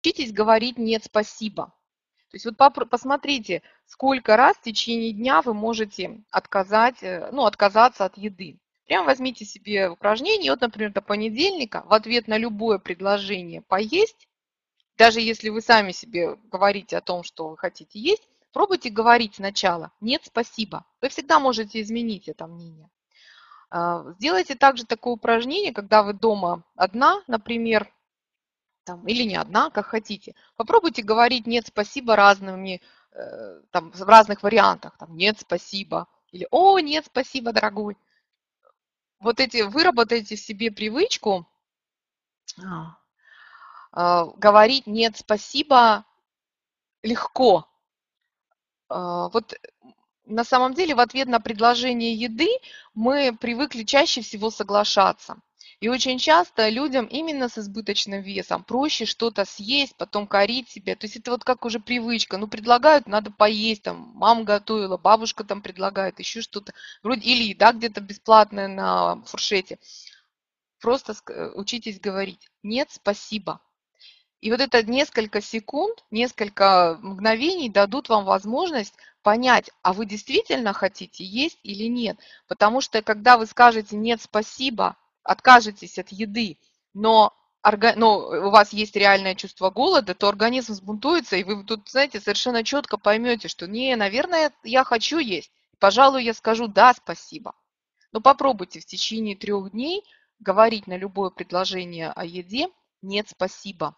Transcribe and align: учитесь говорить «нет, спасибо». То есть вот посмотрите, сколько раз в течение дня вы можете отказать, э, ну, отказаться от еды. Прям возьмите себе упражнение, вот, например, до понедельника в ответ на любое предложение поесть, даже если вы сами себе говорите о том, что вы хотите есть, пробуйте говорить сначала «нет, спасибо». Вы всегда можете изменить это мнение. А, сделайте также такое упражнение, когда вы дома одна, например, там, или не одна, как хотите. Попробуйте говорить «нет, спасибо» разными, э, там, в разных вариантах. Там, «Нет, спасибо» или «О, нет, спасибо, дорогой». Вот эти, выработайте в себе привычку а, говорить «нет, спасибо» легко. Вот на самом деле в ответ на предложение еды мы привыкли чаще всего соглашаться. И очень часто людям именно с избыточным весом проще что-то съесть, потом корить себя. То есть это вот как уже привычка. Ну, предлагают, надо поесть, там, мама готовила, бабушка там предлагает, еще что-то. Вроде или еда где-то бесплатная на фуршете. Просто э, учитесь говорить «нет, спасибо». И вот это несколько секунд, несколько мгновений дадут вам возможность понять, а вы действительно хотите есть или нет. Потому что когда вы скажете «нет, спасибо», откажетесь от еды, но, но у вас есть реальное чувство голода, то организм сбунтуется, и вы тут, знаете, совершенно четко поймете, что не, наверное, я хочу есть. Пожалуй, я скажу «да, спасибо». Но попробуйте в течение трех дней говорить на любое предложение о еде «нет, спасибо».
учитесь 0.00 0.32
говорить 0.32 0.78
«нет, 0.78 1.04
спасибо». 1.04 1.66
То 2.30 2.36
есть 2.36 2.46
вот 2.46 2.56
посмотрите, 2.88 3.62
сколько 3.86 4.36
раз 4.36 4.56
в 4.56 4.62
течение 4.62 5.12
дня 5.12 5.42
вы 5.42 5.52
можете 5.52 6.22
отказать, 6.30 7.02
э, 7.02 7.28
ну, 7.32 7.44
отказаться 7.44 8.04
от 8.04 8.16
еды. 8.16 8.60
Прям 8.86 9.04
возьмите 9.04 9.44
себе 9.44 9.88
упражнение, 9.88 10.52
вот, 10.52 10.60
например, 10.60 10.92
до 10.92 11.02
понедельника 11.02 11.82
в 11.86 11.92
ответ 11.92 12.28
на 12.28 12.38
любое 12.38 12.78
предложение 12.78 13.62
поесть, 13.62 14.28
даже 14.96 15.20
если 15.20 15.48
вы 15.48 15.60
сами 15.60 15.92
себе 15.92 16.36
говорите 16.50 16.96
о 16.96 17.00
том, 17.00 17.24
что 17.24 17.48
вы 17.48 17.56
хотите 17.56 17.98
есть, 17.98 18.22
пробуйте 18.52 18.90
говорить 18.90 19.36
сначала 19.36 19.90
«нет, 20.00 20.22
спасибо». 20.24 20.84
Вы 21.00 21.08
всегда 21.08 21.40
можете 21.40 21.80
изменить 21.80 22.28
это 22.28 22.46
мнение. 22.46 22.90
А, 23.70 24.12
сделайте 24.18 24.54
также 24.54 24.84
такое 24.84 25.14
упражнение, 25.14 25.72
когда 25.72 26.02
вы 26.02 26.12
дома 26.12 26.64
одна, 26.76 27.22
например, 27.26 27.90
там, 28.90 29.06
или 29.06 29.22
не 29.22 29.36
одна, 29.36 29.70
как 29.70 29.86
хотите. 29.86 30.34
Попробуйте 30.56 31.02
говорить 31.02 31.46
«нет, 31.46 31.68
спасибо» 31.68 32.16
разными, 32.16 32.82
э, 33.12 33.60
там, 33.70 33.92
в 33.92 34.02
разных 34.02 34.42
вариантах. 34.42 34.96
Там, 34.98 35.16
«Нет, 35.16 35.38
спасибо» 35.38 36.08
или 36.32 36.48
«О, 36.50 36.80
нет, 36.80 37.06
спасибо, 37.06 37.52
дорогой». 37.52 37.96
Вот 39.20 39.38
эти, 39.38 39.62
выработайте 39.62 40.34
в 40.34 40.40
себе 40.40 40.72
привычку 40.72 41.46
а, 43.92 44.24
говорить 44.36 44.88
«нет, 44.88 45.16
спасибо» 45.16 46.04
легко. 47.02 47.66
Вот 48.88 49.54
на 50.26 50.42
самом 50.42 50.74
деле 50.74 50.96
в 50.96 51.00
ответ 51.00 51.28
на 51.28 51.38
предложение 51.38 52.12
еды 52.12 52.48
мы 52.92 53.36
привыкли 53.40 53.84
чаще 53.84 54.20
всего 54.20 54.50
соглашаться. 54.50 55.40
И 55.80 55.88
очень 55.88 56.18
часто 56.18 56.68
людям 56.68 57.06
именно 57.06 57.48
с 57.48 57.56
избыточным 57.56 58.20
весом 58.20 58.62
проще 58.64 59.06
что-то 59.06 59.46
съесть, 59.46 59.96
потом 59.96 60.26
корить 60.26 60.68
себя. 60.68 60.94
То 60.94 61.06
есть 61.06 61.16
это 61.16 61.30
вот 61.30 61.42
как 61.42 61.64
уже 61.64 61.80
привычка. 61.80 62.36
Ну, 62.36 62.48
предлагают, 62.48 63.06
надо 63.06 63.30
поесть, 63.30 63.84
там, 63.84 64.12
мама 64.14 64.44
готовила, 64.44 64.98
бабушка 64.98 65.42
там 65.42 65.62
предлагает, 65.62 66.18
еще 66.18 66.42
что-то. 66.42 66.74
Вроде 67.02 67.22
или 67.22 67.44
еда 67.44 67.72
где-то 67.72 68.02
бесплатная 68.02 68.68
на 68.68 69.22
фуршете. 69.24 69.78
Просто 70.80 71.14
э, 71.28 71.52
учитесь 71.54 71.98
говорить 71.98 72.50
«нет, 72.62 72.88
спасибо». 72.90 73.60
И 74.42 74.50
вот 74.50 74.60
это 74.60 74.82
несколько 74.82 75.40
секунд, 75.40 76.04
несколько 76.10 76.98
мгновений 77.00 77.70
дадут 77.70 78.10
вам 78.10 78.24
возможность 78.26 78.94
понять, 79.22 79.70
а 79.82 79.94
вы 79.94 80.04
действительно 80.04 80.74
хотите 80.74 81.24
есть 81.24 81.58
или 81.62 81.84
нет. 81.84 82.18
Потому 82.48 82.82
что 82.82 83.02
когда 83.02 83.38
вы 83.38 83.46
скажете 83.46 83.96
«нет, 83.96 84.20
спасибо», 84.20 84.96
откажетесь 85.22 85.98
от 85.98 86.10
еды, 86.10 86.58
но, 86.94 87.34
но 87.96 88.18
у 88.18 88.50
вас 88.50 88.72
есть 88.72 88.96
реальное 88.96 89.34
чувство 89.34 89.70
голода, 89.70 90.14
то 90.14 90.28
организм 90.28 90.74
сбунтуется, 90.74 91.36
и 91.36 91.44
вы 91.44 91.64
тут, 91.64 91.88
знаете, 91.88 92.20
совершенно 92.20 92.64
четко 92.64 92.96
поймете, 92.96 93.48
что 93.48 93.66
не, 93.66 93.94
наверное, 93.96 94.52
я 94.64 94.84
хочу 94.84 95.18
есть. 95.18 95.52
Пожалуй, 95.78 96.24
я 96.24 96.34
скажу 96.34 96.68
«да, 96.68 96.92
спасибо». 96.94 97.54
Но 98.12 98.20
попробуйте 98.20 98.80
в 98.80 98.86
течение 98.86 99.36
трех 99.36 99.70
дней 99.70 100.04
говорить 100.38 100.86
на 100.86 100.96
любое 100.96 101.30
предложение 101.30 102.10
о 102.10 102.24
еде 102.24 102.68
«нет, 103.02 103.28
спасибо». 103.28 103.96